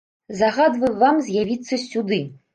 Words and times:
Загадваю 0.37 0.89
вам 1.03 1.21
з'явіцца 1.29 1.81
сюды! 1.85 2.21